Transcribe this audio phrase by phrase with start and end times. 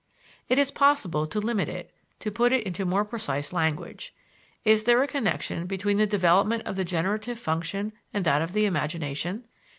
[0.49, 4.15] It is possible to limit it, to put it into more precise language.
[4.65, 8.65] Is there a connection between the development of the generative function and that of the
[8.65, 9.45] imagination?